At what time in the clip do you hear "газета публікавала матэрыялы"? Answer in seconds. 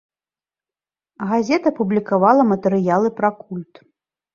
1.33-3.17